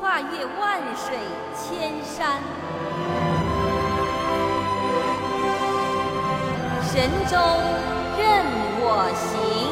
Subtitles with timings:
[0.00, 1.14] 跨越万水
[1.54, 2.40] 千山，
[6.82, 7.36] 神州
[8.16, 8.46] 任
[8.80, 8.82] 我
[9.14, 9.69] 行。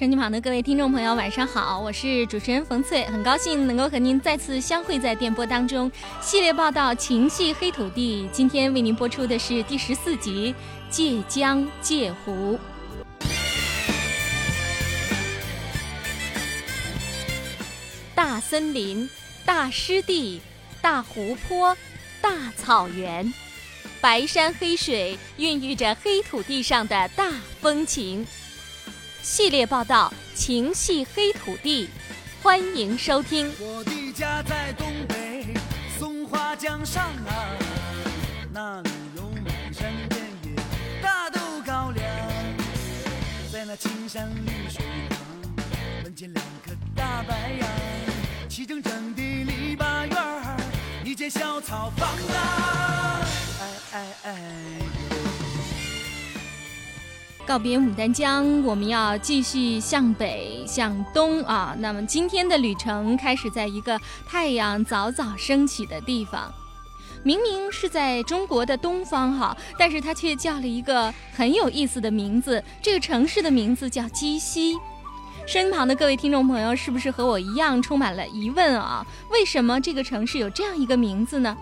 [0.00, 5.92] 手机旁的各位听众朋友，晚上好，我是主持人冯翠，很高兴能够和您再次相会在电波当中。
[6.22, 10.54] 系列报道《情系黑土地》，今天为您播出的是第十四集
[10.90, 12.58] 《界江界湖》。
[18.14, 19.06] 大森林、
[19.44, 20.40] 大湿地、
[20.80, 21.76] 大湖泊、
[22.22, 23.30] 大草原，
[24.00, 28.26] 白山黑水孕育着黑土地上的大风情。
[29.22, 31.86] 系列报道《情系黑土地》，
[32.42, 33.52] 欢迎收听。
[33.60, 35.46] 我的家在东北
[35.98, 37.56] 松花江上啊，
[38.50, 40.50] 那里有满山遍野
[41.02, 42.06] 大豆高粱，
[43.52, 45.18] 在那青山绿水旁，
[46.02, 47.68] 门前两棵大白杨，
[48.48, 50.56] 齐整整的篱笆院儿，
[51.04, 53.20] 一间小草房啊，
[53.60, 55.19] 哎哎哎。
[57.50, 61.74] 告别牡丹江，我们要继续向北向东啊。
[61.80, 66.54] 那么今天的旅程开始在一个太阳早早升起的地方，
[67.24, 72.62] 明明是在中国的东方哈，但是它却叫了一个很有意思的名字。
[72.80, 74.78] 这个城市的名字叫鸡西。
[75.44, 79.04] 身旁的各位听众朋友，是不是和我一样充满了疑问啊？
[79.32, 81.56] 为什么这个城市有这样一个名字呢？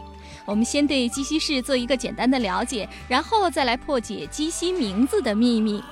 [0.49, 5.83] 我们先对鸡西市做一个简单的了解，然后再来破解鸡西名字的秘密。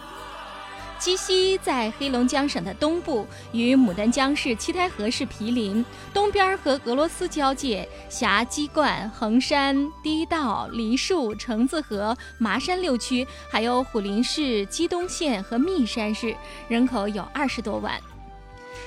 [0.99, 5.85] 鸡西在黑龙江省的东部，与牡丹江市七台河市毗邻，
[6.15, 16.35] 东边和俄罗斯交界，辖鸡冠、横山、低道、梨树、橙子河、麻山六区，还有虎林市、鸡东县和密山市，
[16.67, 18.01] 人口有二十多万。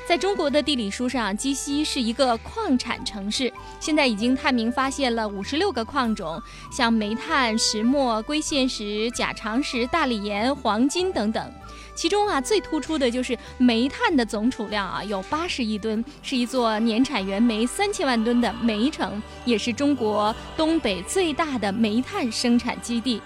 [0.10, 3.54] 在中国的地理书上，鸡西是一个矿产城市。
[3.80, 11.54] 现在已经探明发现了五十六个矿种，像煤炭、石墨、硅线石、钾长石、大理岩、黄金等等。
[11.94, 23.22] 其中啊，最突出的就是煤炭的总储量啊，有八十亿吨，是一座年产原煤三千万吨的煤城，也是中国东北最大的煤炭生产基地。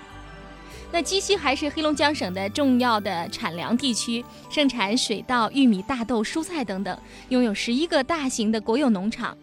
[0.94, 6.96] 那鸡西还是黑龙江省的重要的产粮地区，盛产水稻、玉米、大豆、蔬菜等等，
[7.30, 9.36] 拥有十一个大型的国有农场。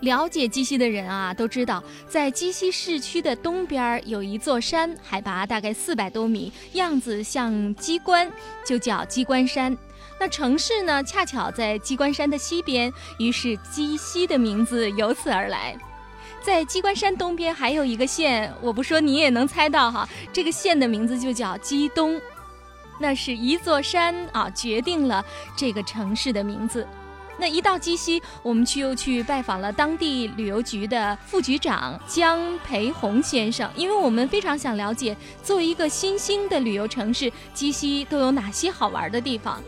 [0.00, 8.30] 了解鸡西的人啊，都知道在鸡西市区的东边有一座山，海拔大概四百多米，样子像鸡冠，
[8.66, 9.74] 就叫鸡冠山。
[10.20, 15.74] 那城市呢，恰巧在鸡冠山的西边，于是鸡西的名字由此而来。
[16.44, 22.20] 在鸡冠山东边还有一个县，我不说你也能猜到哈，这个县的名字就叫鸡东，
[23.00, 25.24] 那是一座山啊，决定了
[25.56, 26.86] 这个城市的名字。
[27.38, 39.62] 那一到鸡西，我们去又去拜访了当地旅游局的副局长江培红先生，因为我们非常想了解，作为一个新兴的旅游城市，鸡西都有哪些好玩的地方。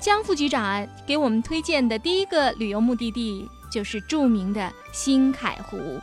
[0.00, 3.48] 江副局长啊，给我们推荐的第一个旅游目的地。
[3.70, 6.00] 就是著名的兴凯湖。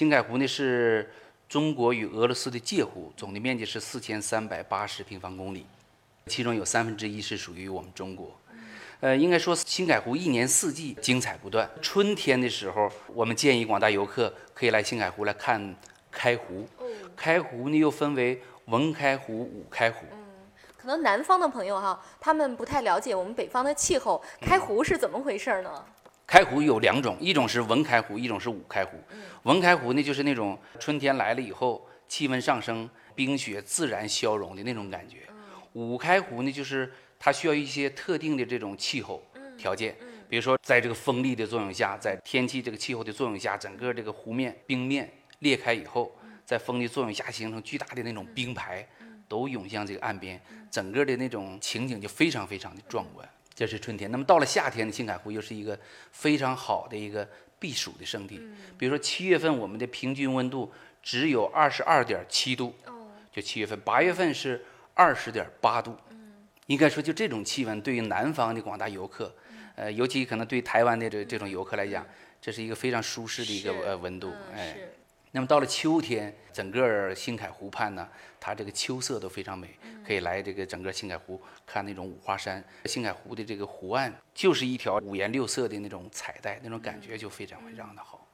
[0.00, 1.10] 兴凯湖呢是
[1.46, 5.66] 中国与俄罗斯的界湖总的面积是四千三百八十平方公里
[6.26, 8.34] 其中有三分之一是属于我们中国。
[9.00, 11.68] 呃，应该说青海湖一年四季精彩不断。
[11.80, 15.74] 春天的时候，我们建议广大游客可以来青海湖来看
[16.10, 16.68] 开湖。
[17.16, 20.04] 开湖呢又分为文开湖、武开湖。
[20.76, 25.82] 可能南方的朋友哈，他们不太了解我们北方的气候，开湖是怎么回事呢？
[26.26, 28.98] 开湖有两种，一种是文开湖，一种是武开湖。
[29.44, 35.20] 文开湖呢，就是那种春天来了以后，气温上升，冰雪自然消融的那种感觉。
[35.72, 39.22] 武开湖呢，就是它需要一些特定的这种气候
[39.58, 39.94] 条件，
[40.26, 46.10] 比如说在这个风力的作用下，在天气这个气候的作用下，整个这个湖面冰面裂开以后，
[46.46, 48.88] 在风的作用下形成巨大的那种冰排，
[49.28, 50.40] 都涌向这个岸边，
[50.70, 53.28] 整个的那种情景就非常非常的壮观。
[53.54, 55.78] 这是春天，那么到了夏天的青海湖又是一个
[56.12, 57.28] 非常好的一个
[57.58, 58.40] 避暑的胜地。
[58.78, 60.72] 比如说七月份，我们的平均温度
[61.02, 62.74] 只有二十二点七度，
[63.30, 64.64] 就七月份；八月份是
[64.94, 65.94] 二十点八度。
[66.70, 69.34] 应该说，就这种气温，对于南方的广大游客，
[69.74, 72.06] 呃，尤其可能对台湾的这这种游客来讲，
[72.40, 74.76] 这是一个非常舒适的一个呃温度，哎。
[75.32, 78.08] 那么到了秋天，整个新凯湖畔呢，
[78.38, 79.68] 它这个秋色都非常美，
[80.06, 82.64] 可以来这个整个新凯湖看那种五花山。
[82.84, 88.28] 新凯湖的这个湖岸就是一条五颜六色的那种彩带，那种感觉就非常非常的好。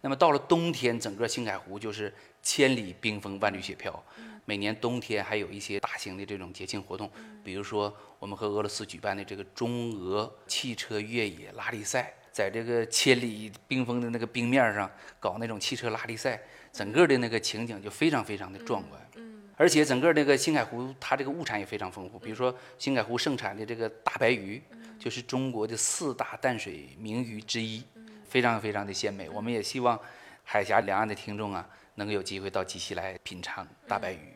[0.00, 2.12] 那么到了冬天，整个新凯湖就是
[2.42, 4.02] 千里冰封，万里雪飘。
[4.44, 7.10] 每年冬天还有一些大型的这种节庆活动，
[7.44, 12.12] 比如说我们和俄罗斯举办的这个中俄汽车越野拉力赛。
[12.32, 14.90] 在这个千里冰封的那个冰面上
[15.20, 16.40] 搞那种汽车拉力赛，
[16.72, 18.98] 整个的那个情景就非常非常的壮观。
[19.16, 24.62] 嗯，而且整个这个星海湖它这个物产也非常丰富，比如说星海湖盛产的这个大白鱼，
[24.98, 27.84] 就是中国的四大淡水名鱼之一，
[28.26, 29.28] 非常非常的鲜美。
[29.28, 30.00] 我们也希望
[30.42, 34.31] 海峡两岸的听众啊，能够有机会到鸡西来品尝大白鱼。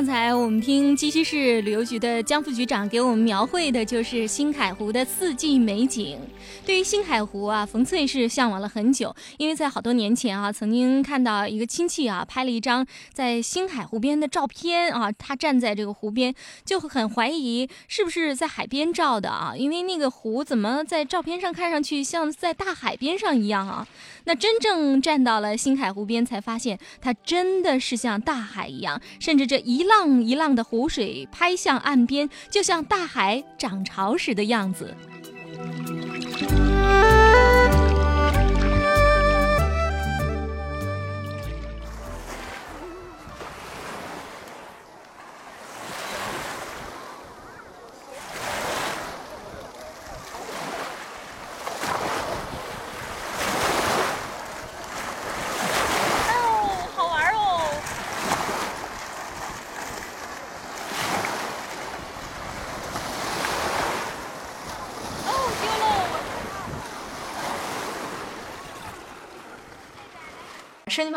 [0.00, 6.18] 刚才我们听鸡西市旅游局的江副局长给我们描绘的就是新海湖的四季美景。
[6.64, 23.86] 对于新海湖啊，冯翠是向往了很久，因为在好多年前啊，曾经看到一个亲戚啊拍了一张在新海湖边的照片啊，他站在这个湖边，就很怀疑是不是在海边照的啊，因为那个湖怎么在照片上看上去像在大海边上一样啊？
[24.24, 34.96] 那真正站到了新海湖边，才发现它真的是像大海一样，甚至这一浪一浪的湖水拍向岸边，就像大海涨潮时的样子。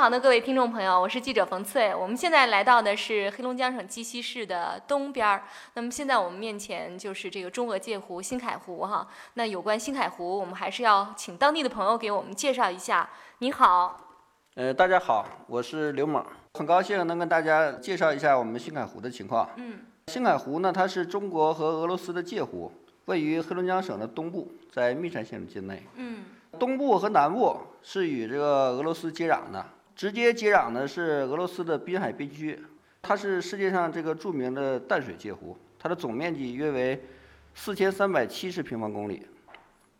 [0.04, 1.96] 收音旁的各位听众朋友，我是记者冯翠。
[1.96, 5.44] 我们现在来到的是黑龙江省鸡西市的东边儿。
[5.76, 9.08] 那么现在我们面前就是这个中俄界湖新凯湖哈。
[9.36, 13.10] 那有关新凯湖，我们还是要请当地的朋友给我们介绍一下。
[13.38, 13.98] 你好，
[14.56, 16.22] 呃，大家好，我是刘猛，
[16.56, 19.50] 很高兴能跟大家介绍一下我们新凯湖的情况。
[19.56, 22.70] 嗯，新海湖呢，它是中国和俄罗斯的界湖，
[23.06, 25.82] 位于黑龙江省的东部，在密山县的境内。
[25.96, 26.26] 嗯。
[26.60, 29.66] 东部和南部是与这个俄罗斯接壤的，
[29.96, 32.60] 直接接壤的是俄罗斯的滨海边区，
[33.02, 37.02] 它是世界上这个著名的淡水界湖，它的总面积约为
[37.54, 39.26] 四千三百七十平方公里。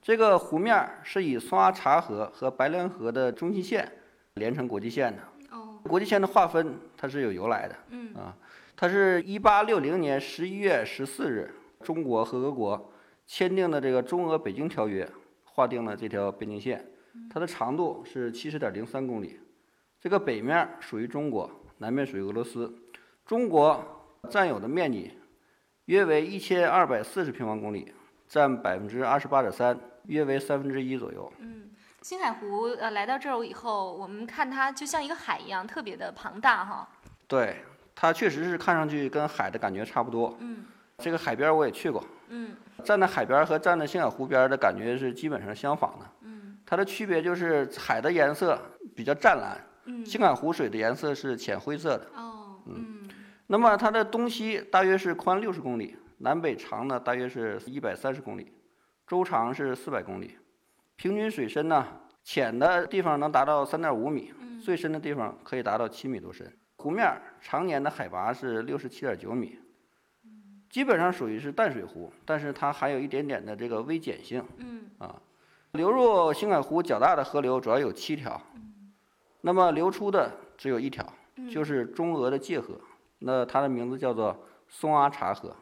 [0.02, 3.90] 这个湖面是以松阿察河和白莲河的中心线
[4.36, 5.22] 连成国际线的。
[5.52, 5.80] 哦。
[5.84, 7.76] 国际线的划分它是有由来的。
[7.90, 8.14] 嗯。
[8.16, 8.36] 啊，
[8.76, 12.92] 它是一八六零年十一月十四日，中国和俄国
[13.26, 15.08] 签订的这个中俄北京条约。
[15.56, 16.84] 划定了这条边境线，
[17.30, 19.40] 它的长度是七十点零三公里。
[20.04, 22.70] 这个北面属于中国，南面属于俄罗斯。
[23.26, 23.82] 中国
[24.30, 25.18] 占有的面积
[25.86, 27.94] 约为一千二百四十平方公里，
[28.28, 31.32] 占百分之二十八点三，约为三分之一左右。
[31.40, 31.70] 嗯，
[32.02, 36.86] 星海湖呃来到这儿以后，我们看它就像一个海一样，特别的庞大哈。
[37.26, 37.64] 对，
[37.96, 40.36] 它确实是看上去跟海的感觉差不多。
[40.42, 40.66] 嗯，
[40.98, 42.04] 这个海边我也去过。
[42.28, 42.54] 嗯。
[42.84, 46.06] 站在海边和站在青海湖边的感觉是基本上相仿的。
[46.24, 48.60] 嗯，它的区别就是海的颜色
[48.94, 50.04] 比较湛蓝，嗯。
[50.04, 52.10] 青海湖水的颜色是浅灰色的。
[52.16, 53.08] 哦，嗯。
[53.48, 58.54] 那么它的东西大约是宽六十公里，南北长呢大约是一百三十公里，
[59.06, 60.38] 周长是四百公里，
[60.96, 61.86] 平均水深呢
[62.24, 66.52] 浅的地方能达到三点五米，最深的地方可以达到七米多深。
[66.78, 69.60] 湖面儿常年的海拔是六十七点九米，
[70.70, 74.44] 基本上属于是淡水湖，但是它还有一点点的这个微碱性。
[74.58, 74.90] 嗯。
[74.98, 75.16] 啊，
[75.74, 78.42] 流入青海湖较大的河流主要有七条，
[79.46, 81.06] 那么流出的只有一条，
[81.52, 82.80] 就是中俄的界河，
[83.20, 84.38] 那它的名字叫做
[84.70, 85.54] 松阿察河。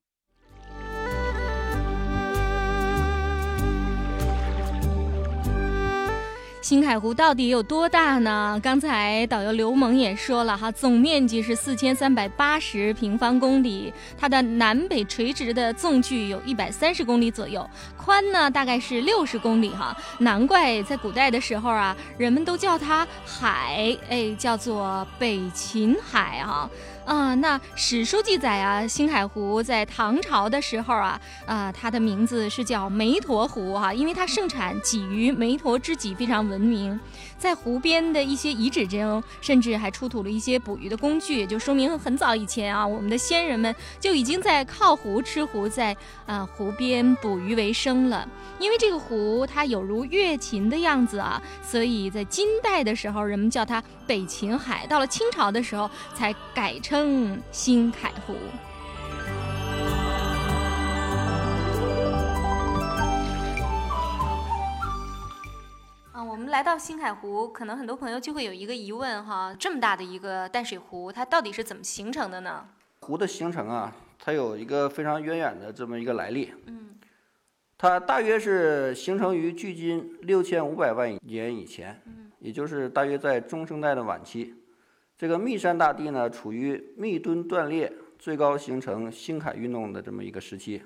[6.62, 8.60] 新海湖到底有多大呢？
[8.62, 19.98] 刚才导游刘萌也说了哈，总面积是四千三百八十平方公里，它的南北垂直的纵距有一百三十公里左右，宽呢大概是六十公里哈。
[20.20, 26.70] 难怪在古代的时候啊，人们都叫它海，哎，叫做北秦海啊。
[27.12, 36.98] 啊、那史书记载啊，星海湖在唐朝的时候啊，啊、它的名字是叫梅沱湖哈、因为它盛产鲫鱼，梅沱之鲫非常闻名。
[37.42, 48.30] 在湖边的一些遗址中，甚至还出土了一些捕鱼的工具，就说明很早以前啊，我们的先人们就已经在靠湖吃湖，在啊、湖边捕鱼为生了。
[48.60, 58.36] 因为这个湖它有如月琴的样子啊，所以在金代的时候，人们叫它北秦海；到了清朝的时候，才改称新海湖。
[66.52, 72.66] 来到星海湖，可能很多朋友就会有一个疑问哈，这么大的一个淡水湖，它到底是怎么形成的呢？
[73.00, 76.54] 湖的形成啊，它有一个非常渊远的这么一个来历。
[76.66, 76.90] 嗯，
[77.78, 84.54] 它大约是形成于距今六千五百万年以前，嗯也就是大约在中生代的晚期。
[85.18, 90.84] 这个密山大地呢，处于密墩断裂、最高形成星海运动的这么一个时期。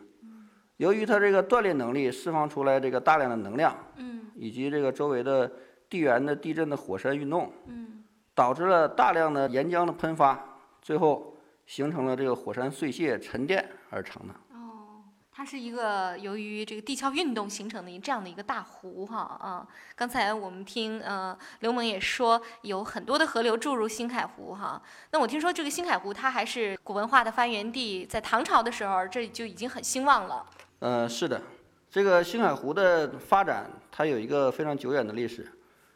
[0.77, 5.51] 由于它这个断裂能力释放出来这个大量的能量，嗯以及这个周围的
[5.89, 10.37] 地缘的地震的火山运动，嗯导致了大量的岩浆的喷发，
[10.81, 14.33] 最后形成了这个火山碎屑沉淀而成的。
[14.51, 15.01] 哦，
[15.31, 19.65] 它是一个由于这个地壳运动形成的这样的一个大湖哈啊。
[19.95, 24.81] 刚才我们听呃刘萌也说有很多的河流注入新海湖哈。
[25.11, 30.45] 那我听说这个新海湖它还是古文化的发源地，在唐朝的时候这就已经很兴旺了。
[30.79, 31.41] 呃，是的，
[31.89, 35.49] 这个星海湖的发展，它有一个非常久远的历史。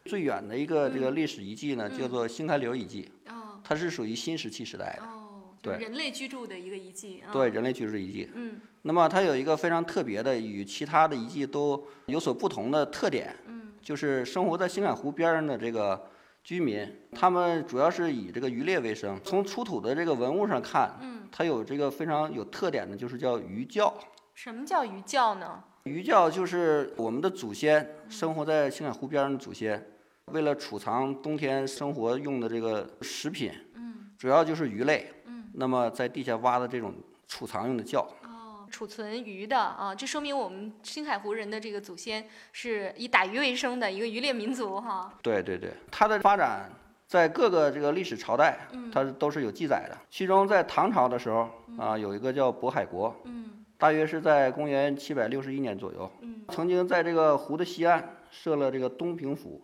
[0.05, 7.27] 最远的一个这个历史遗迹呢，叫做新开流遗迹，哦它是属于新石器时代的，哦，对人类居住的一个遗迹啊。
[7.33, 8.29] 对人类居住遗迹。
[8.33, 16.09] 嗯那么它有一个非常特别的，与其他的遗迹都有所不同的特点，嗯就是生活在星海湖边上的这个
[16.41, 19.19] 居民，他们主要是以这个渔猎为生。
[19.25, 23.93] 从出土的这个文物上看，嗯，它有这个非常有特点的，就是叫鱼窖。
[24.33, 25.61] 什么叫鱼窖呢？
[25.89, 29.83] 鱼窖就是我们的祖先生活在青海湖边上的祖先，
[30.25, 35.11] 为了储藏冬天生活用的这个食品，嗯主要就是鱼类。
[35.25, 36.93] 嗯那么在地下挖的这种
[37.27, 45.11] 储藏用的窖，哦，储存鱼的啊，这说明我们青海湖人的这个祖先是以打鱼为生的一个渔猎民族哈。
[45.23, 46.69] 对对对，它的发展
[47.07, 49.97] 在各个这个历史朝代，嗯它都是有记载的。
[50.11, 59.61] 其中在唐朝的时候啊，有一个叫渤海国，嗯大约是在公元七百六十一年左右，嗯曾经在这个湖的西岸设了这个东平府、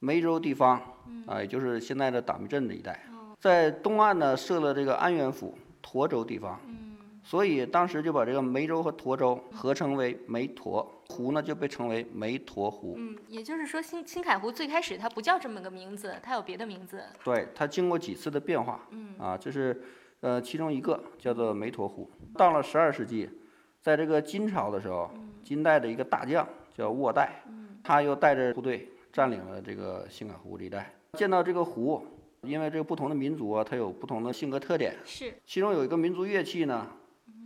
[0.00, 0.78] 梅州地方
[1.08, 2.92] 嗯啊，也就是现在的党梅镇这一带。
[3.10, 12.94] 哦在东岸呢设了这个安源府、沱州地方，嗯所以当时就把这个梅州和沱州合称为梅沱湖呢，就被称为梅沱湖。
[12.98, 17.02] 嗯，也就是说新青海湖最开始它不叫这么个名字，它有别的名字。
[17.24, 19.82] 对，它经过几次的变化嗯啊，这是
[20.20, 22.10] 呃其中一个叫做梅沱湖。
[22.36, 23.30] 到了十二世纪，
[23.84, 25.10] 在这个金朝的时候，
[25.42, 27.68] 金代的一个大将叫沃代，嗯。
[27.84, 30.90] 他又带着部队占领了这个星海湖这一带。
[31.12, 32.02] 见到这个湖，
[32.40, 35.34] 因为这个不同的民族啊，它有不同的性格特点，是。
[35.44, 36.86] 其中有一个民族乐器呢，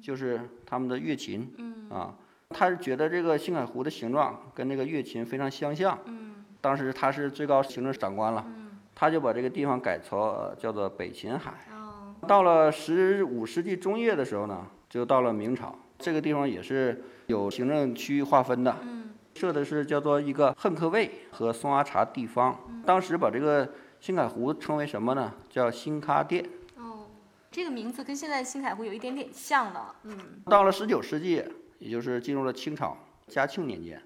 [0.01, 1.91] 就是他们的乐琴嗯。
[1.91, 2.15] 啊。
[2.51, 6.45] 他是觉得这个星海湖的形状跟这个乐琴非常相像，嗯。
[6.61, 8.79] 当时他是最高行政长官了，嗯。
[8.95, 11.53] 他就把这个地方改成呃叫做北琴海。
[11.73, 12.15] 哦。
[12.29, 22.59] 到了十五世纪中叶的时候呢，就到了明朝，这个地方也是有行政区域划分的，嗯设的是叫做一个恨克卫和松阿察地方。
[22.85, 23.69] 当时把这个
[24.01, 25.33] 星海湖称为什么呢？
[25.49, 26.45] 叫新喀殿。
[26.77, 27.07] 哦，
[27.51, 29.95] 这个名字跟现在星海湖有一点点像了。
[30.05, 31.45] 嗯到了十九世纪，
[31.79, 32.97] 也就是进入了清朝
[33.29, 34.03] 嘉庆年间，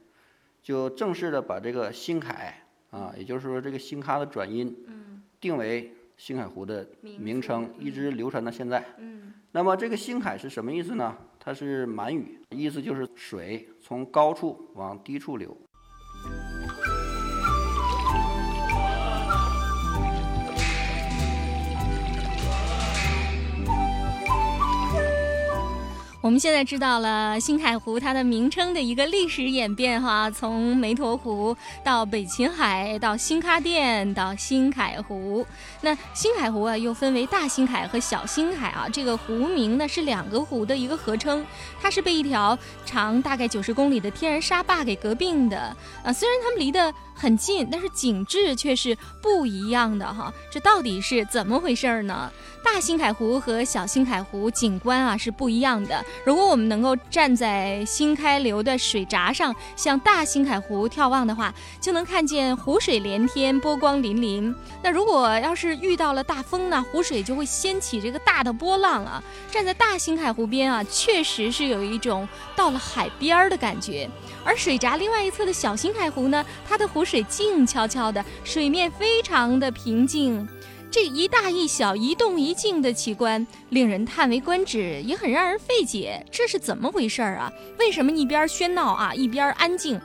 [0.63, 4.75] 就正式的把这个新凯啊，也就是说这个新咖的转音，
[5.41, 8.85] 定为星海湖的名称，一直流传到现在。
[9.53, 11.17] 那么这个星海是什么意思呢？
[11.45, 15.57] 它是满语，意思就是水从高处往低处流。
[26.23, 35.45] 我们现在知道了新海湖它的名称的一个历史演变哈，从湄沱湖到北琴海，到新喀店，到新海湖。
[35.81, 38.87] 那新海湖啊，又分为大新海和小新海啊。
[38.93, 41.45] 这个湖名呢是两个湖的一个合称，
[41.81, 46.13] 它是被一条长大概九十公里的天然沙坝给隔并的啊。
[46.13, 50.33] 虽然它们离得很近，但是景致却是不一样的哈。
[50.51, 52.31] 这到底是怎么回事儿呢？
[52.65, 56.05] 大新海湖和小新海湖景观啊是不一样的。
[56.25, 64.55] 如果我们能够站在新开流的水闸上，向大新海湖眺望的话，就能看见湖水连天，波光粼粼。
[64.81, 69.23] 那如果要是遇到了大风呢，湖水就会掀起这个大的波浪啊。
[69.51, 74.09] 站在大新海湖边啊，确实是有一种到了海边儿的感觉。
[74.45, 80.49] 而水闸另外一侧的小新海湖呢，它的湖湖水静悄悄的，水面非常的平静。
[80.89, 86.25] 这一大一小、一动一静的奇观，令人叹为观止，也很让人费解。
[86.31, 87.53] 这是怎么回事儿啊？
[87.77, 90.01] 为什么一边喧闹啊，一边安静？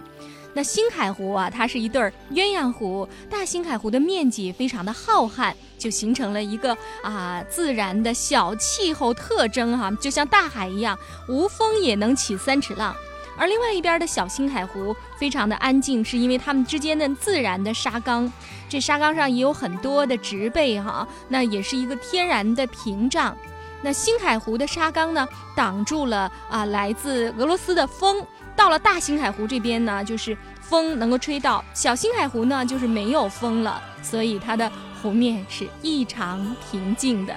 [0.55, 2.01] 那新海湖啊，它是一对
[2.31, 3.07] 鸳鸯湖。
[3.29, 10.97] 大新海湖的面积非常的浩瀚，就形成了一个啊自然的小气候特征哈，就像大海一样，
[11.29, 12.95] 无风也能起三尺浪。
[13.37, 18.31] 而另外一边的小新海湖非常的安静，是因为它们之间的自然的沙缸，
[18.67, 23.37] 这沙缸上也有很多的植被哈，那也是一个天然的屏障。
[23.83, 28.25] 那新海湖的沙缸呢，挡住了啊来自俄罗斯的风。
[28.55, 37.35] 到了大兴海湖这边呢，就是风能够吹到；小兴海湖呢，就是没有风了，所以它的湖面是异常平静的。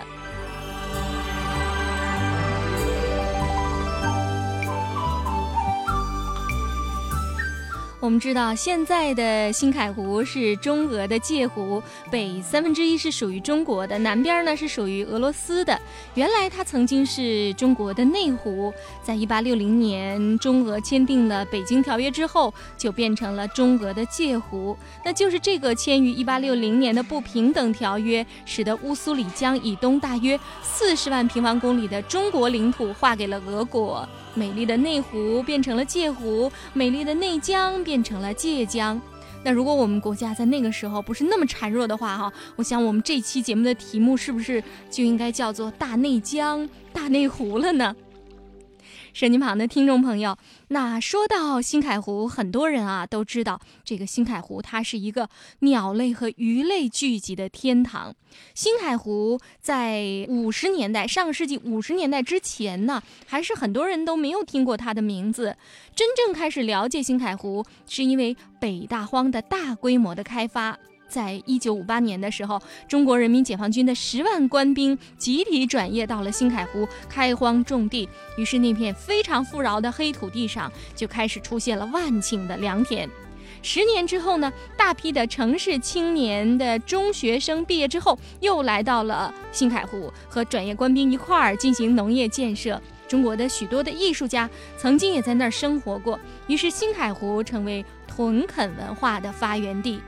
[8.01, 15.79] 我们知道，现在的新凯湖是中俄的界湖，北三分之一是属于中国的，南边呢是属于俄罗斯的。
[16.15, 24.75] 原来它曾经是中国的内湖，在一八六零年中俄签订了《北京条约》之后，就变成了中俄的界湖。
[25.05, 34.09] 那就是这个签于一八六零年的不平等条约，使得乌苏里江以东大约四十万平方公里的中国领土划给了俄国。
[34.35, 39.01] 美丽的内湖变成了界湖，美丽的内江变成了界江。
[39.43, 47.97] 那如果我们国家在那个时候不是那么孱弱的话，哈，我想我们这期节目的题目是不是就应该叫做“大内江、大内湖”了呢？
[49.13, 50.37] 手机旁的听众朋友，
[50.69, 55.29] 那说到新海湖，很多人啊都知道，这个新海湖它是一个
[55.61, 58.15] 鸟类和鱼类聚集的天堂。
[58.55, 65.57] 新海湖在五十年代，上个世纪五十年代之前呢，还是很多人都没有听过它的名字。
[65.95, 70.79] 真正开始了解新海湖，是因为北大荒的大规模的开发。
[71.11, 83.11] 在一九五八年的时候，中国人民解放军的十万官兵集体转业到了新海湖开荒种地，于是那片非常富饶的黑土地上就开始出现了万顷的良田。
[83.63, 92.81] 十年之后呢，大批的城市青年的中学生毕业之后，又来到了新海湖，和转业官兵一块儿进行农业建设。
[93.07, 100.01] 中国的许多的艺术家曾经也在那儿生活过，于是新海湖成为屯垦文化的发源地。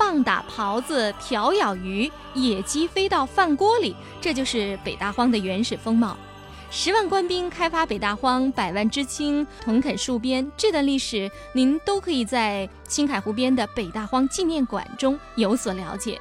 [0.00, 6.16] 棒打狍子，瓢舀鱼，野鸡飞到饭锅里，这就是北大荒的原始风貌。
[6.70, 16.18] 十万官兵开发北大荒，百万知青屯垦戍边，这段历史您都可以在青海湖边的北大荒纪念馆中有所了解。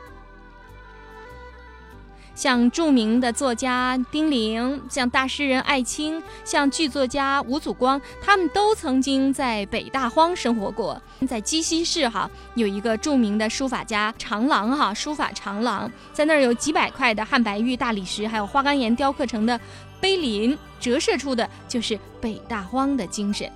[2.40, 11.02] 像著名的作家丁玲，像大诗人艾青，像剧作家吴祖光，他们都曾经在北大荒生活过。
[11.28, 19.60] 在鸡西市哈，有一个著名的书法家长廊哈，书法长廊，在那儿有几百块的汉白玉大理石，还有花岗岩雕刻成的
[20.00, 23.52] 碑林，折射出的就是北大荒的精神。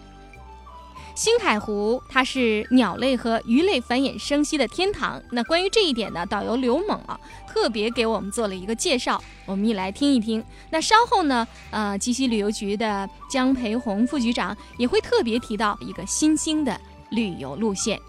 [1.16, 5.22] 星海湖它是鸟类和鱼类繁衍生息的天堂。
[5.32, 10.44] 那关于这一点呢，导游刘猛啊特别给我们做了一个介绍，我们一来听一听。
[10.72, 16.80] 那稍后呢，呃，鸡西旅游局的江培红副局长也会特别提到一个新兴的
[17.12, 18.00] 旅游路线。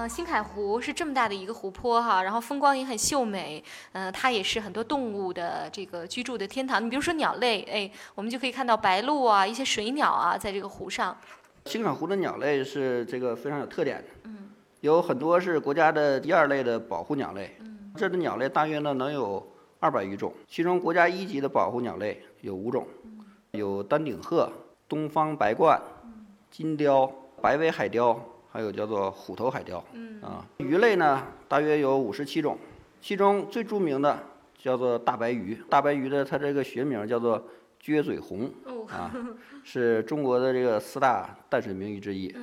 [0.00, 6.82] 呃，新凯湖是这么大的一个湖泊哈，然后风光也很秀美，呃，它也是很多动物的这个居住的天堂。
[6.82, 11.14] 你比如说鸟类，哎，我们就可以看到白鹭啊，一些水鸟啊，在这个湖上。
[11.66, 14.30] 新海湖的鸟类是这个非常有特点的，
[14.80, 17.54] 有很多是国家的第二类的保护鸟类，
[17.94, 19.46] 这的鸟类大约呢能有
[19.80, 22.86] 二百余种，其中国家一级的保护鸟类有五种，
[23.50, 24.50] 有丹顶鹤、
[24.88, 25.78] 东方白鹳、
[26.50, 27.06] 金雕、
[27.42, 28.18] 白尾海雕，
[28.52, 29.78] 还有叫做虎头海雕。
[30.22, 32.58] 啊，鱼类呢大约有五十七种，
[33.00, 34.18] 其中最著名的
[34.58, 37.42] 叫做大白鱼，大白鱼的它这个学名叫做
[37.82, 38.50] 撅嘴红，
[38.88, 39.10] 啊，
[39.64, 42.34] 是中国的这个四大淡水名鱼之一。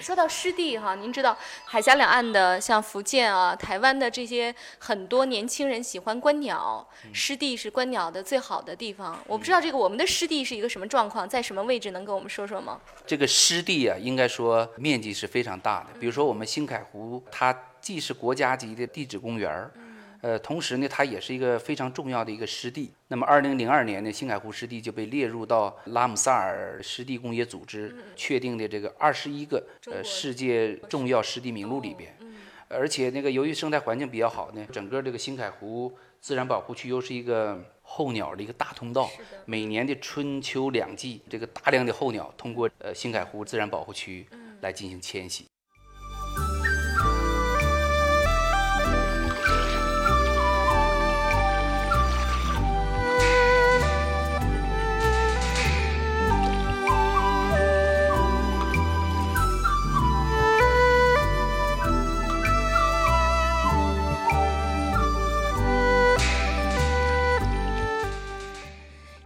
[0.00, 9.18] 说到湿地哈，您知道海峡两岸的像福建啊、台湾的这些很多年轻人喜欢观鸟，湿地是观鸟的最好的地方。
[9.26, 12.80] 我不知道这个我们的湿地是一个什么状况，在什么位置，能跟我们说说吗？
[13.06, 15.86] 这个湿地啊，应该说面积是非常大的。
[15.98, 19.70] 比如说我们新凯湖，它既是国家级的地质公园儿，
[20.26, 22.90] 呃，同时呢，它也是一个非常重要的一个湿地。
[23.06, 32.12] 那么，二零零二年呢，新凯湖湿地就被列入到拉姆萨尔湿地工业组织确定的这个二十一个呃世界重要湿地名录里边。
[32.66, 39.08] 而且那个由于生态环境比较好呢，整个这个新凯湖自然保护区又是一个候鸟的一个大通道，
[39.44, 44.26] 每年的春秋两季，这个大量的候鸟通过呃新凯湖自然保护区
[44.60, 45.46] 来进行迁徙。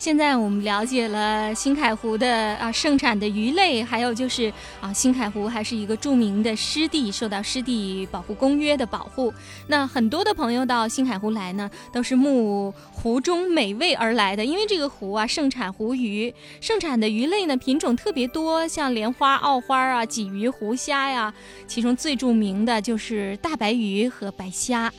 [0.00, 9.30] 现在我们了解了新凯湖的啊盛产的鱼类，还有就是啊新凯湖还是一个著名的湿地，受到湿地保护公约的保护。
[9.66, 21.34] 那很多的朋友到新凯湖来呢，都是慕湖中美味而来的，因为这个湖啊盛产湖鱼，盛产的鱼类呢品种特别多，像莲花、澳花啊、鲫鱼、湖虾呀，
[21.66, 24.90] 其中最著名的就是大白鱼和白虾。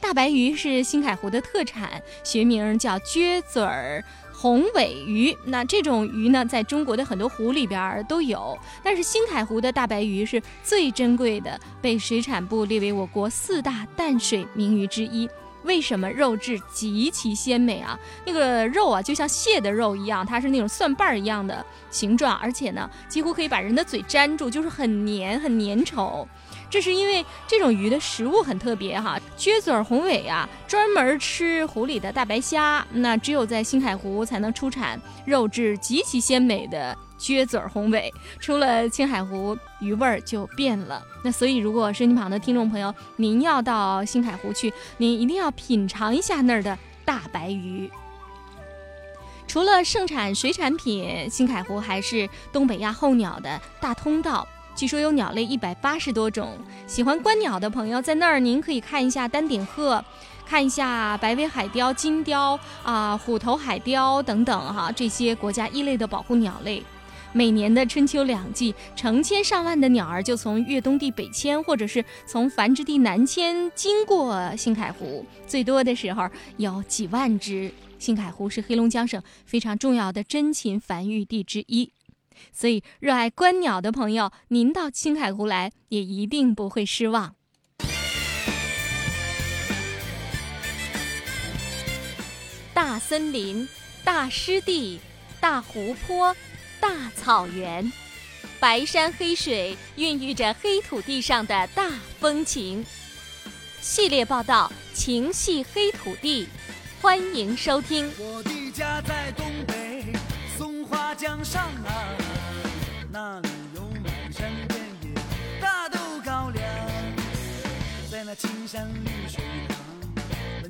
[0.00, 1.90] 大白鱼是新凯湖的特产，
[2.22, 4.04] 学名叫撅嘴儿。
[4.44, 15.26] 红尾鱼，那这种鱼呢，在中国的很多湖里边都有，但是新凯湖的大白鱼是最珍贵的，被水产部列为我国四大淡水名鱼之一。
[15.62, 17.98] 为什么肉质极其鲜美啊？
[18.26, 26.26] 那个肉啊，就像蟹的肉一样，它是那种蒜瓣儿一样的形状，而且呢，几乎可以把人的嘴粘住，就是很黏很粘稠。
[26.74, 41.00] 这是因为这种鱼的食物很特别哈，撅嘴红尾啊，专门吃湖里的大白虾，那只有在青海湖才能出产肉质极其鲜美的撅嘴红尾，出了青海湖，鱼味儿就变了。
[41.22, 47.88] 那所以，如果身体旁的听众朋友，您要到青海湖去，您一定要品尝一下那儿的大白鱼。
[49.46, 54.44] 除了盛产水产品，青海湖还是东北亚候鸟的大通道。
[54.74, 60.04] 据说有鸟类一百八十多种，喜欢观鸟的朋友在那儿，您可以看一下丹顶鹤，
[60.44, 66.82] 看一下白尾海雕、金雕啊、虎头海雕等等哈，这些国家一类的保护鸟类。
[67.32, 77.72] 每年的春秋两季，成千上万的鸟儿就从越冬地北迁，或者是从繁殖地南迁，经过兴凯湖，最多的时候有几万只。
[78.00, 81.90] 兴凯湖是黑龙江省非常重要的珍禽繁育地之一。
[82.52, 87.34] 所以，热爱观鸟的朋友，您到青海湖来也一定不会失望。
[92.72, 93.68] 大森林、
[94.02, 95.00] 大湿地、
[95.40, 96.34] 大湖泊、
[96.80, 97.90] 大草原，
[98.58, 102.84] 白山黑水孕育着黑土地上的大风情。
[103.80, 106.46] 系列报道《情系黑土地》，
[107.00, 108.10] 欢迎收听。
[108.18, 110.06] 我的家在东北
[110.56, 112.16] 松花江上啊，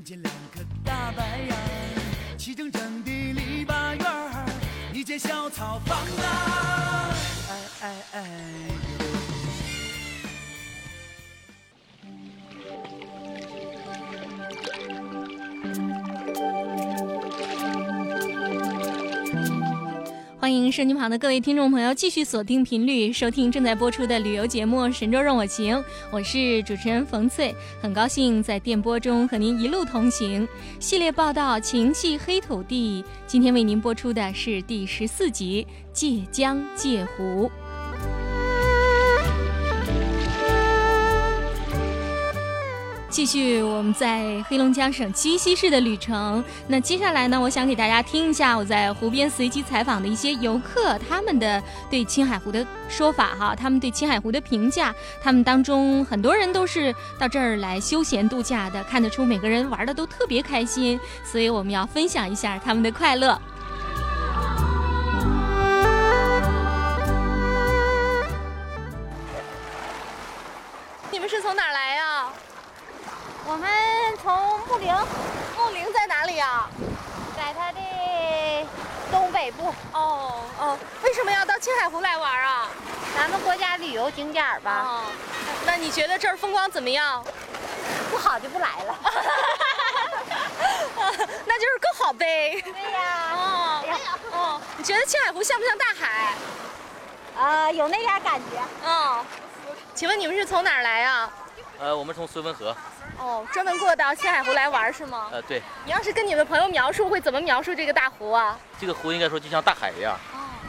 [0.05, 1.57] 见两棵大白杨，
[2.37, 4.45] 齐整整的篱笆院儿，
[4.93, 7.17] 一间小草房啊，
[7.49, 8.21] 哎哎哎
[20.45, 25.75] 欢迎收音旁的各位听众朋友继续锁定频率收听正在播出的旅游节目《神州任我行》，
[26.11, 30.47] 我是主持人冯翠，很高兴在电波中和您一路同行。
[30.79, 37.51] 系列报道《情系黑土地》，今天为您播出的是第十四集《借江借湖》。
[43.15, 46.43] 继续我们在黑龙江省鸡西市的旅程。
[46.67, 54.93] 那接下来呢，我想给大家听一下我在湖边随机采访的一些游客他们的对青海湖的说法哈，他们对青海湖的评价。
[55.23, 63.41] 他们当中很多人都是到这儿来休闲度假的，看得出每个人玩的都特别开心，所以我们要分享一下他们的快乐。
[73.55, 73.71] 我们
[74.21, 74.93] 从木陵，
[75.57, 76.69] 木陵在哪里呀？
[77.37, 77.79] 在它的
[79.13, 79.73] 东北部。
[79.93, 82.67] 哦哦，为什么要到青海湖来玩啊？
[83.17, 84.83] 咱们国家旅游景点儿吧。
[84.85, 85.05] 哦，
[85.65, 87.25] 那你觉得这儿风光怎么样？
[88.11, 88.99] 不好就不来了。
[91.47, 92.61] 那就是更好呗。
[92.61, 93.31] 对呀。
[93.35, 93.99] 哦哎呀
[94.33, 96.35] 哦，你觉得青海湖像不像大海？
[97.39, 98.61] 呃，有那点感觉。
[98.85, 99.25] 嗯，
[99.95, 101.31] 请问你们是从哪儿来呀？
[101.79, 102.77] 呃，我们从绥芬河，
[103.25, 105.31] 哦，专门过到青海湖来玩是吗？
[105.33, 108.59] 呃，对，你要是跟你的朋友描述，会怎么描述这个大湖啊？
[108.79, 110.15] 这个湖应该说就像大海一样，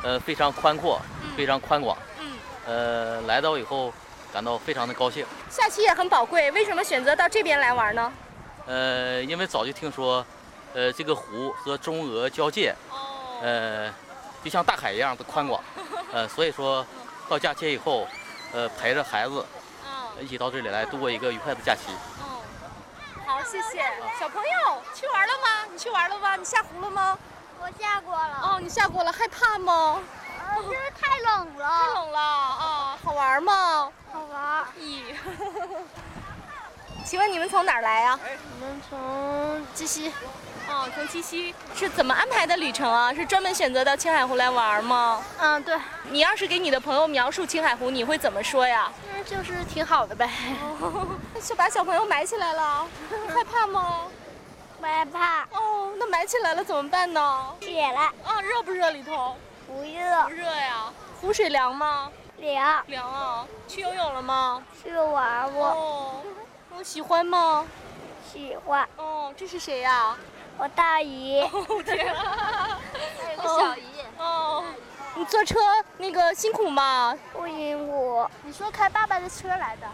[0.01, 1.01] 呃，非常宽阔，
[1.35, 3.93] 非常宽广，嗯，呃，来到以后
[4.31, 8.09] 感到非常的高兴，假期也很宝贵，为什么选择到这边来玩呢？
[8.67, 10.25] 呃，因为早就听说，
[10.73, 13.93] 呃，这个湖和中俄交界，哦，呃，
[14.41, 15.61] 就像大海一样的宽广，
[16.13, 16.87] 呃，所以说
[17.27, 18.07] 到假期以后，
[18.53, 19.45] 呃，陪着孩子
[19.83, 20.23] 嗯。
[20.23, 21.91] 一起到这里来度过一个愉快的假期。
[23.49, 23.83] 谢谢。
[24.19, 25.65] 小朋友去玩了吗？
[25.71, 26.35] 你去玩了吗？
[26.35, 27.17] 你下湖了吗？
[27.59, 28.39] 我下过了。
[28.43, 29.99] 哦，你下过了，害怕吗？
[30.47, 31.93] 呃，这太冷了太。
[31.93, 33.91] 冷了啊，好玩吗？
[34.11, 34.65] 好玩。
[34.79, 35.13] 咦，
[37.05, 40.11] 请问你们从哪儿来呀、我们从鸡西。
[40.67, 43.13] 哦，从鸡西是怎么安排的旅程啊？
[43.13, 45.23] 是专门选择到青海湖来玩吗？
[45.39, 45.77] 嗯，对。
[46.09, 48.91] 你要是给你的朋友描述青海湖，你会怎么说呀？
[49.13, 50.29] 嗯，就是挺好的呗。
[51.43, 52.87] 就把小朋友埋起来了，
[53.33, 54.03] 害怕吗？
[54.79, 55.43] 不害怕。
[55.51, 57.45] 哦，那埋起来了怎么办呢？
[57.61, 57.99] 解了。
[58.23, 59.35] 啊，热不热里头？
[59.67, 60.29] 不热不。
[60.29, 60.91] 热呀。
[61.21, 62.09] 湖水凉吗？
[62.37, 62.83] 凉。
[62.87, 63.45] 凉啊。
[63.67, 64.61] 去游泳了吗？
[64.83, 65.67] 去玩过。
[65.67, 66.21] 哦，
[66.77, 67.65] 我 喜欢吗？
[68.31, 68.87] 喜欢。
[68.97, 70.15] 哦，这是谁呀？
[70.57, 71.41] 我大姨。
[71.41, 72.79] 哦天啊！
[73.23, 73.83] 还有个小姨。
[74.17, 74.63] 哦，
[75.15, 75.59] 你坐车
[75.97, 77.15] 那个辛苦吗？
[77.33, 78.27] 不辛苦。
[78.43, 79.87] 你说开爸爸的车来的？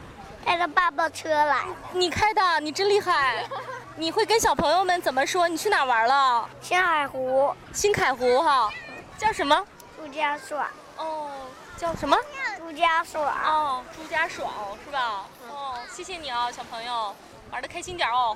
[0.46, 1.66] 开着爸爸车来。
[1.94, 3.46] 你开的，你真厉害！
[3.96, 5.48] 你会跟小朋友们怎么说？
[5.48, 6.48] 你去哪玩了？
[6.62, 7.54] 青海湖。
[7.74, 8.70] 新海湖哈，
[9.18, 9.66] 叫什么？
[9.98, 10.66] 朱家爽。
[10.98, 11.30] 哦，
[11.78, 12.18] 叫什么？
[12.58, 13.24] 朱家爽。
[13.46, 14.50] 哦，朱家爽
[14.86, 15.26] 是吧？
[15.50, 17.16] 哦，谢谢你啊，小朋友，
[17.52, 18.36] 玩的开心点哦。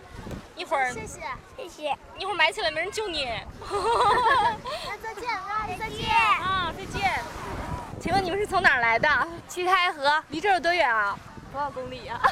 [0.56, 1.22] 一会儿，谢谢，
[1.58, 1.98] 谢谢。
[2.18, 3.28] 一会儿埋起来没人救你。
[4.88, 5.30] 那再见，
[5.78, 6.10] 再见。
[6.42, 7.12] 啊，再见。
[8.00, 9.10] 请问你们是从哪儿来的？
[9.48, 11.18] 七台河离这儿有多远啊？
[11.52, 12.20] 多少公里啊？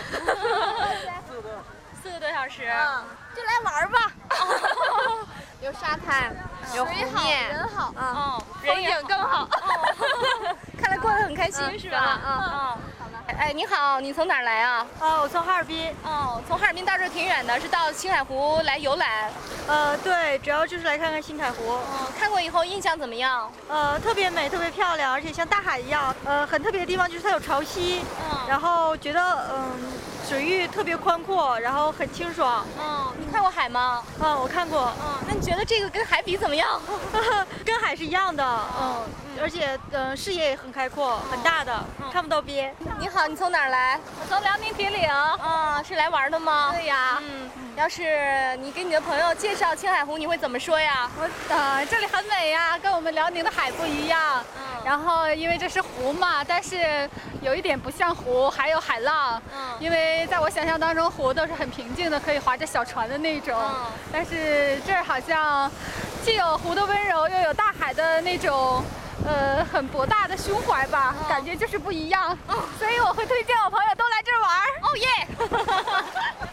[2.01, 2.69] 四个多小时。
[2.69, 3.05] 嗯，
[3.35, 4.11] 就来玩吧。
[5.61, 6.35] 有沙滩，
[6.75, 9.45] 有湖面，人好，嗯，哦，风也景更好。
[9.45, 12.19] 哦，看来过得很开心是吧？
[12.25, 12.77] 嗯嗯嗯。
[13.25, 14.85] 哎，你好，你从哪儿来啊？
[14.99, 15.89] 啊，我从哈尔滨。
[16.03, 19.31] 哦，从哈尔滨到这儿挺远的，是到青海湖来游览。
[19.65, 21.71] 呃，对，主要就是来看看青海湖。
[21.71, 23.49] 嗯，看过以后印象怎么样？
[23.69, 26.13] 呃，特别美，特别漂亮，而且像大海一样。
[26.25, 29.79] 呃，很特别的地方就是它有潮汐，嗯，然后觉得嗯，
[30.27, 32.65] 水域特别宽阔，然后很清爽。
[32.79, 34.01] 嗯，你看过海吗？
[34.21, 34.91] 嗯，我看过。
[35.01, 36.81] 嗯，那你觉得这个跟海比怎么样？
[37.65, 38.43] 跟海是一样的，
[38.81, 39.05] 嗯，
[39.41, 42.73] 而且呃视野也很开阔，很大的，看不到边。
[42.99, 43.99] 你好，你从哪儿来？
[44.21, 45.09] 我从辽宁铁岭。
[45.43, 46.71] 嗯，是来玩的吗？
[46.73, 47.19] 对呀。
[47.21, 51.09] 嗯，要是你给你的朋友介绍青海湖，你会怎么说呀？
[51.19, 54.43] 我呃，这里很美呀，跟我们辽宁的海不一样。
[54.57, 57.09] 嗯然后因为这是湖嘛，但是
[57.41, 59.41] 有一点不像湖，还有海浪。
[59.55, 63.57] 嗯因为在我想象当中，湖都是很平静的，可以划着小船的那种。
[63.59, 65.69] 嗯但是这儿好像
[66.23, 68.83] 既有湖的温柔，又有大海的那种。
[69.25, 72.37] 呃，很博大的胸怀吧，嗯感觉就是不一样，
[72.77, 74.67] 所以我会推荐我朋友都来这儿玩儿。
[74.81, 75.07] 哦耶！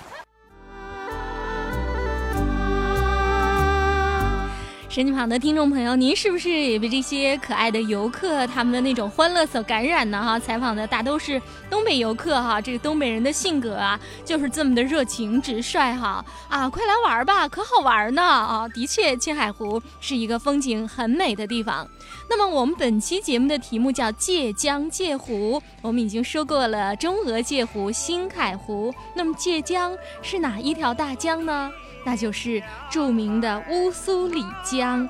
[4.91, 10.21] 手机旁的听众朋友，您是不是也被这些可爱的游客他们的那种欢乐所感染呢？
[10.21, 18.69] 哈，采访的大都是东北游客哈，这个东北人的性格啊，就是这么的热情直率哈啊，快来玩吧，可好玩呢啊！
[18.71, 21.87] 的确，青海湖是一个风景很美的地方。
[22.29, 31.71] 那么我们本期节目的题目叫界江界湖，我们已经说过了中俄界湖、新凯湖，那么界江是哪一条大江呢？
[32.05, 35.09] 那就是著名的乌苏里江。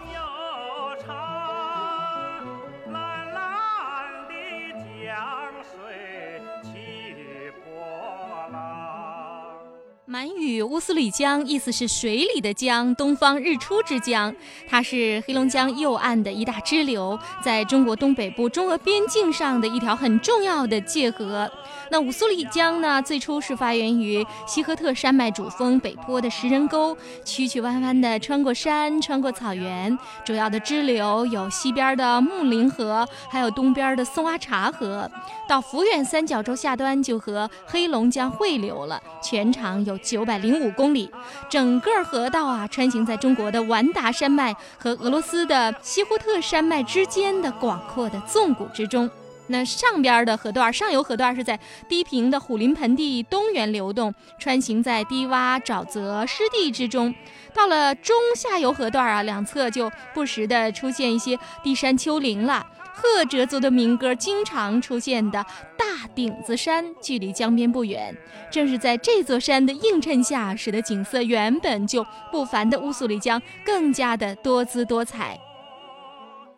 [10.66, 14.34] 乌苏里江意思是水里的江，东方日出之江。
[14.68, 21.50] 它是黑龙江右岸的一大支流，在中国东北部中俄边境上的一条很重要的界河。
[21.90, 29.96] 那乌苏里江呢，最初是发源于西赫特山脉主峰北坡的石人沟，曲曲弯弯的穿过山，穿过草原。
[30.24, 35.10] 主要的支流有西边的木林河，还有东边的松花茶河。
[35.48, 39.96] 到抚远三角洲下端就和黑龙江汇流了，全长有。
[40.00, 41.10] 九百零五公里，
[41.48, 49.10] 整个河道啊，穿行在中国的完达山脉和俄罗斯的西呼特山脉之间的广阔的纵谷之中。
[49.48, 51.58] 那上边的河段，上游河段是在
[51.88, 57.12] 低平的虎林盆地东缘流动，穿行在低洼沼泽湿地之中。
[57.52, 62.64] 到了中下游河段啊，两侧就不时的出现一些地山丘陵了。
[63.00, 65.42] 赫哲族的民歌经常出现的
[65.78, 68.14] 大顶子山，距离江边不远。
[68.50, 75.38] 正是在这座山的映衬下，使得景色原本就不凡的乌苏里江更加的多姿多彩。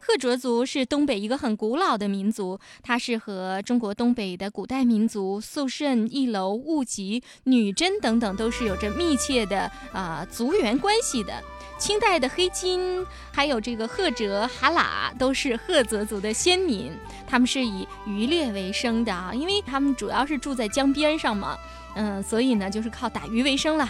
[0.05, 11.41] 赫哲族是东北一个很古老的民族，它是和中国东北的古代民族肃慎、义楼、务吉、女真等等都是有着密切的啊族源关系的。
[11.79, 16.91] 清代的黑金，还有这个赫哲、哈喇，都是赫哲族的先民，
[17.25, 21.57] 他们是以渔猎为生的啊，因为他们主要是住在江边上嘛，
[21.95, 23.89] 嗯，所以呢就是靠打鱼为生了。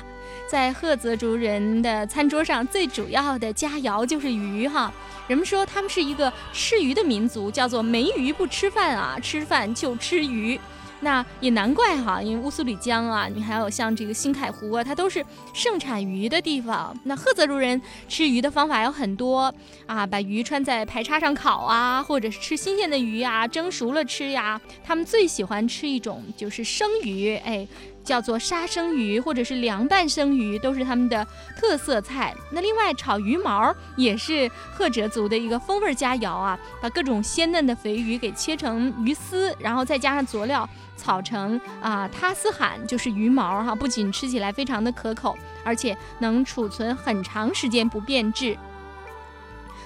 [0.49, 4.93] 在赫哲族人的餐桌上，最主要的佳肴就是鱼哈。
[5.29, 10.59] 人们说他们是一个吃鱼的民族，叫做没鱼不吃饭啊，吃饭就吃鱼。
[11.01, 16.97] 那也难怪哈，因为乌苏里江啊，你还有像这个新凯湖啊，它都是盛产鱼的地方。
[17.03, 19.53] 那赫泽族人吃鱼的方法有很多
[19.87, 24.61] 啊，把鱼穿在排叉上烤啊，或者是吃新鲜的鱼啊，蒸熟了吃呀。
[24.85, 27.67] 他们最喜欢吃一种就是生鱼，哎。
[28.05, 32.35] 叫做沙生鱼或者是凉拌生鱼，都是他们的特色菜。
[32.51, 43.75] 那另外炒鱼毛也是赫哲族的一个风味佳肴啊，把各种鲜嫩的肥鱼给切成鱼丝，然后再加上佐料炒成啊塔斯罕，就是鱼毛哈。
[43.75, 48.57] 不仅吃起来非常的可口，而且能储存很长时间不变质。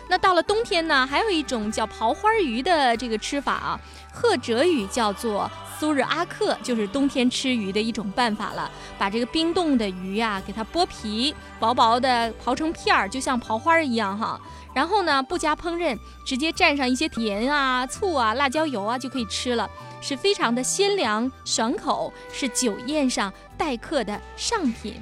[0.08, 3.80] 那到了冬天呢，还有一种叫刨花鱼的这个吃法啊，
[4.12, 5.50] 赫哲语叫做。
[5.78, 14.40] 苏日阿克就是冬天吃鱼的一种办法了，把这个冰冻的鱼呀，给它剥皮，薄薄的刨成片儿，就像刨花一样哈。
[14.72, 19.68] 然后呢，不加烹饪，直接蘸上一些盐啊、醋啊、辣椒油啊，就可以吃了，
[20.00, 24.94] 是非常的鲜凉爽口，是酒宴上待客的上品。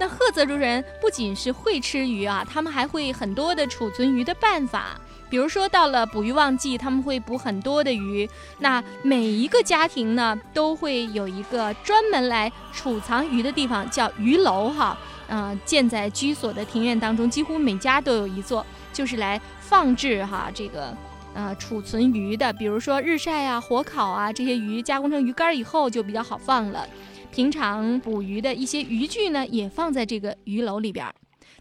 [0.00, 4.98] 那赫泽族人不仅是会吃鱼啊，他们还会很多的储存鱼的办法。
[5.28, 8.28] 比如说，到了捕鱼旺季，他们会捕很多的鱼。
[8.58, 14.96] 那每一个家庭呢，都会有一个专门来储藏鱼的地方，叫鱼楼哈。
[15.28, 20.96] 嗯，建在居所的庭院当中，几乎每家都有一座，就是来放置哈这个
[21.34, 22.52] 呃储存鱼的。
[22.54, 26.84] 比如说日晒啊、火烤啊，这些鱼加工成鱼干以后就比较好放了。
[27.40, 31.10] 平常捕鱼的一些渔具呢，也放在这个鱼篓里边。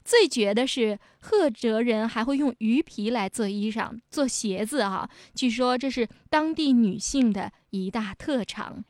[0.03, 5.09] 最绝的是，赫哲人还会用鱼皮来做衣裳、做鞋子哈。
[5.33, 8.83] 据说这是当地女性的一大特长。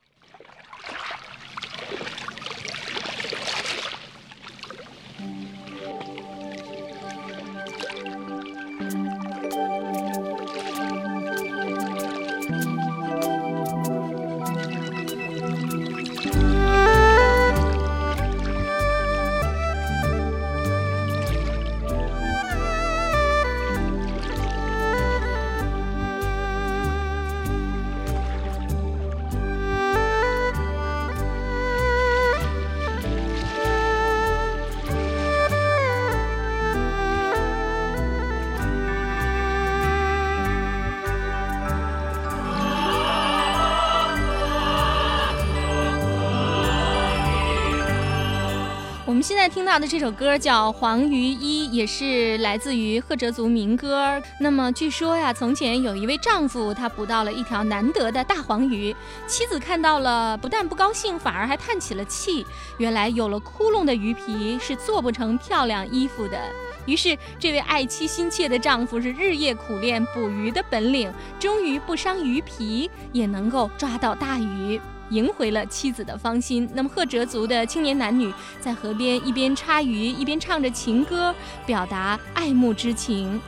[49.19, 54.17] 我们现在听到的这首歌叫《黄鱼衣》，也是来自于赫哲族民歌。
[54.39, 58.95] 那么据说呀，从前有一位丈夫，他捕到了一条难得的大黄鱼，
[59.27, 62.45] 妻子看到了，不但不高兴，反而还叹起了气。
[62.77, 66.39] 原来有了窟窿的鱼皮是做不成漂亮衣服的。
[66.85, 74.79] 于是这位爱妻心切的丈夫是日夜苦练捕鱼的本领，终于不伤鱼皮也能够抓到大鱼。
[75.09, 76.69] 赢回了妻子的芳心。
[76.73, 81.33] 那么，赫哲族的青年男女在河边一边插鱼，一边唱着情歌，
[81.65, 83.39] 表达爱慕之情。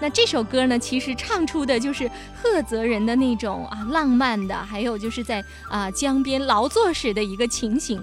[0.00, 8.00] 那这首歌呢，其实唱出的就是赫哲人的那种啊浪漫的，还有就是在啊江边劳作时的一个情形。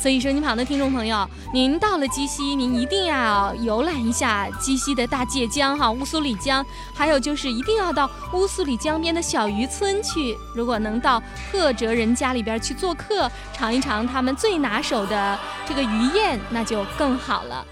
[0.00, 10.36] 所以，说，您旁的听众朋友，您到了鸡西，您一定要游览一下鸡西的大界江哈，乌苏里江，还有就是一定要到乌苏里江边的小渔村去。
[10.54, 11.20] 如果能到
[11.50, 15.36] 赫哲人家里边去做客，尝一尝他们最拿手的
[15.66, 17.66] 这个鱼宴，那就更好了。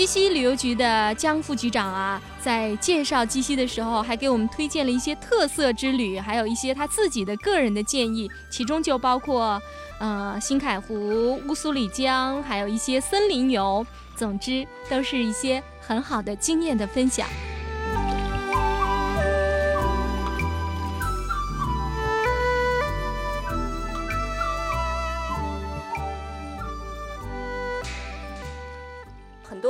[0.00, 9.60] 鸡西旅游局的江副局长啊，在介绍鸡西的时候，还给我们推荐了一些特色之旅，还有一些他自己的个人的建议，其中就包括，
[9.98, 13.86] 呃，新凯湖、乌苏里江，还有一些森林游。
[14.16, 17.28] 总之，都是一些很好的经验的分享。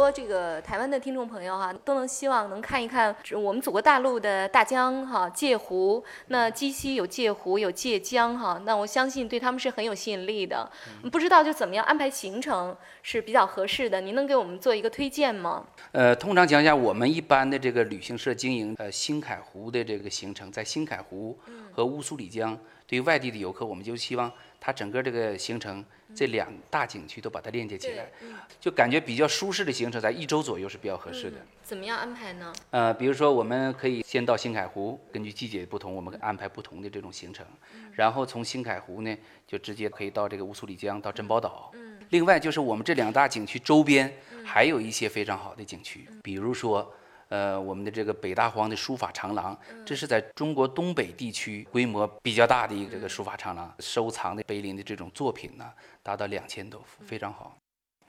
[0.00, 6.02] 多这个台湾的听众朋友哈，都能希望能看一看我们祖国大陆的大江哈，界湖。
[6.28, 10.66] 那鸡西有界湖，有界江哈，那我相信对他们是很有吸引力的。
[11.12, 14.00] 不知道就怎么样安排行程是比较合适的？
[14.00, 15.66] 您能给我们做一个推荐吗？
[15.92, 21.38] 呃，通常讲讲，我们一般的这个旅行社经营呃新凯湖的这个行程，在新凯湖
[21.70, 22.58] 和乌苏里江，
[22.90, 25.84] 对于外地的游客，我们就希望它整个这个行程。
[26.12, 28.10] 这两大景区都把它链接起来，
[28.58, 31.36] 就感觉比较舒适的行程，在一周左右是比较合适的。
[31.62, 32.52] 怎么样安排呢？
[32.70, 37.46] 呃，比如说我们可以先到新凯湖，根据季节不同，我们安排不同的这种行程。
[37.92, 39.16] 然后从新凯湖呢，
[39.46, 41.70] 就直接可以到这个乌苏里江，到珍宝岛。
[42.08, 44.12] 另外就是我们这两大景区周边
[44.44, 46.92] 还有一些非常好的景区，比如说。
[47.30, 49.56] 呃，我们的这个北大荒的书法长廊，
[49.86, 55.72] 这是在中国东北地区规模比较大的一个这个书法长廊，收藏的碑林的这种作品呢，
[56.02, 57.56] 达到两千多幅，非常好。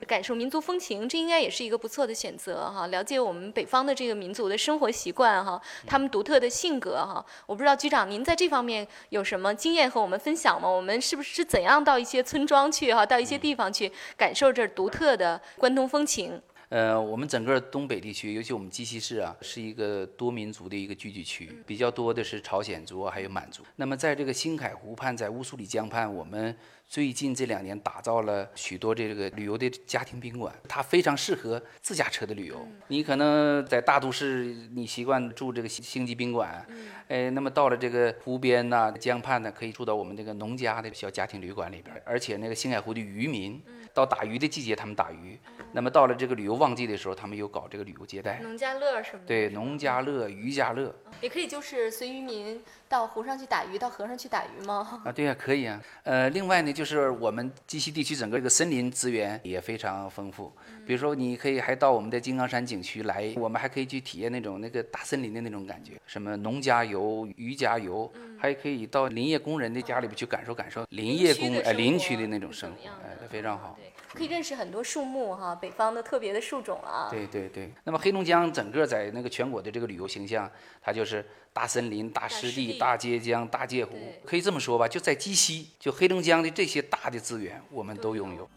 [0.08, 2.88] 感受民族风情，这应该也是一个不错的选择哈。
[2.88, 7.24] 了解我们北方的这个民族的生活习惯哈，他们独特的性格哈。
[7.46, 10.68] 我不知道局长您在这方面有什么经验和我们分享吗？
[10.68, 16.42] 我们是不是怎样到一些村庄去哈，到一些地方去感受这独特的关东风情？
[16.72, 23.62] 呃，我们整个东北地区，尤其我们鸡西市啊，是一个多民族的一个聚居区，比较多的是朝鲜族还有满族。
[23.76, 26.56] 那么在这个新凯湖畔，在乌苏里江畔，我们
[26.92, 32.68] 最近这两年打造了许多这个旅游的家庭宾馆，它非常适合自驾车的旅游。
[32.90, 36.68] 你可能在大都市，你习惯住这个星级宾馆，
[37.08, 43.64] 哎，那么到了这个湖边呐、江畔呢，可以住到我们这个农家的小家庭旅馆里边，而且那个星海湖的渔民。
[43.94, 45.38] 到打鱼的季节，他们打鱼；
[45.74, 48.40] 那么到了这个旅游旺季的时候，他们又搞这个旅游接待。
[48.40, 49.24] 农家乐是吗？
[49.28, 50.96] 对，农家乐、渔家乐。
[51.20, 55.02] 也可以就是随渔民到湖上去打鱼，到河上去打鱼吗？
[55.04, 55.78] 啊，对呀，可以啊。
[56.04, 60.52] 呃，另外呢，就是我们鸡西地区整个这个森林资源也非常丰富。
[60.86, 73.78] 比如说，你可以还到我们的金刚山景区来，我们还可以去体验那种那个大森林的那种感觉，什么农家游、渔家游，还可以到林业工人的家里边去感受感受林业工呃林区的那种生活，哎，非常好。
[74.14, 77.08] 可以认识很多树木哈，北方的特别的树种啊。
[77.10, 77.72] 对对对。
[77.84, 80.50] 那么黑龙江整个在那个全国的这个旅游形象，
[80.82, 83.96] 它就是大森林、大湿地、大街江、大界湖，
[84.26, 88.50] 可以这么说吧，就在鸡西，就黑龙江的这些大的资源，我们都拥有。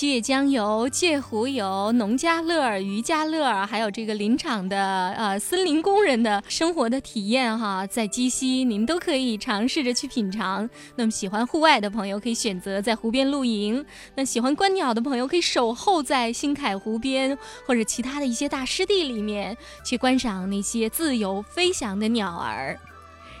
[0.00, 10.66] 七月江游、界湖游、农家乐、渔家乐，还有这个林场的呃森林工人的生活的体验哈，在鸡西您都可以尝试着去品尝。
[10.96, 13.84] 那么喜欢户外的朋友可以选择在湖边露营，
[14.14, 17.36] 那喜欢观鸟的朋友可以守候在新凯湖边
[17.66, 22.80] 或者其他的一些大湿地里面去观赏那些自由飞翔的鸟儿。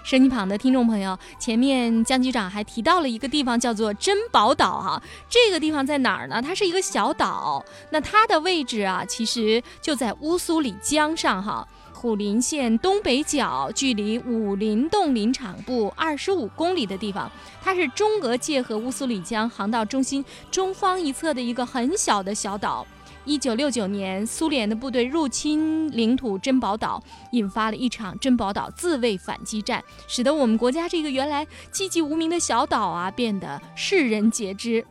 [0.02, 5.00] 声音旁的听众朋友，前面江局长还提到了一个地方，叫做珍宝岛哈。
[5.28, 6.40] 这个地方在哪儿呢？
[6.42, 17.30] 它是一个小岛，那它的位置啊，其实就在乌苏里江上哈，虎林县东北角，距离武林洞林场部二十五公里的地方。
[17.62, 22.86] 它是中俄界和乌苏里江航道中心中方一侧的一个很小的小岛。
[23.24, 27.02] 一九六九年，苏联的部队入侵领土珍宝岛，
[27.32, 34.84] 引发了一场珍宝岛自卫反击战，使得我们国家这个原来寂寂无名的小岛啊，变得世人皆知。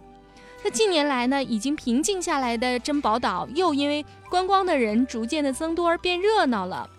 [0.64, 6.90] 那近年来呢，已经平静下来的珍宝岛，又因为观光的人逐渐的增多而变热闹了。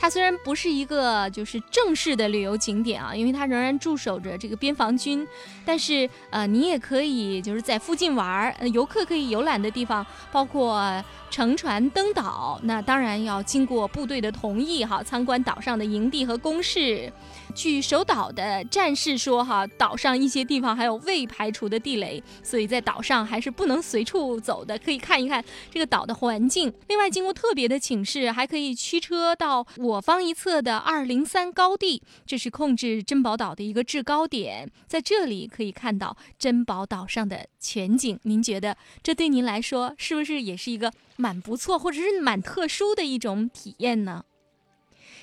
[0.00, 5.28] 它虽然不是一个就是正式的旅游景点啊，因为它仍然驻守着这个边防军，
[5.62, 17.10] 但是呃，你也可以就是在附近玩儿，游客可以游览的地方包括乘船登岛，那当然要经过部队的同意哈，参观岛上的营地和工事。
[17.54, 26.72] 据守岛的战士说，哈，岛上一些地方还有未排除的地雷，所以在岛上还是不能随处走的，可以看一看这个岛的环境。
[26.88, 38.18] 另外，经过特别的请示，还可以驱车到我方一侧的二零三高地，这是控制珍宝岛的一个制高点，在这里可以看到珍宝岛上的全景。
[38.24, 44.24] 您觉得这对您来说是不是也是一个蛮不错，或者是蛮特殊的一种体验呢？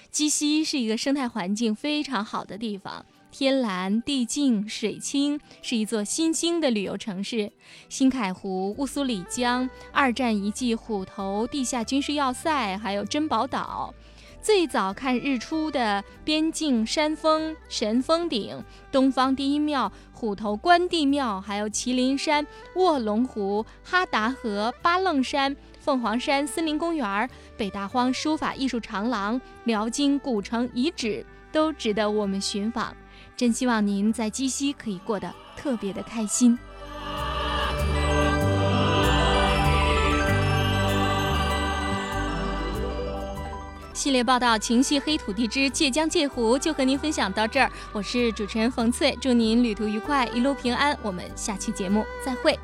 [0.09, 7.51] 鸡西是一个生态环境非常好的地方，天蓝地净水清，是一座新兴的旅游城市。
[7.89, 13.93] 新凯湖、乌苏里江、二战遗迹虎头地下军事要塞，还有珍宝岛。
[14.41, 25.53] 最早看日出的边境山峰神峰顶、东方第一庙虎头关帝庙，还有麒麟山、卧龙湖、哈达河、八楞山。
[25.87, 32.93] 凤凰山森林公园、北大荒书法艺术长廊、辽金古城遗址都值得我们寻访。
[33.37, 36.59] 真希望您在鸡西可以过得特别的开心。
[43.93, 50.99] 系列报道《情系黑土地之借江借湖》就和您分享到这儿，我是主持人冯翠，祝您旅途愉快，一路平安。
[51.01, 52.59] 我们下期节目再会。